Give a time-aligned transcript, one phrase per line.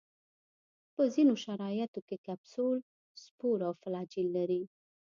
[0.93, 2.77] په ځینو شرایطو کې کپسول،
[3.23, 4.63] سپور او فلاجیل لري.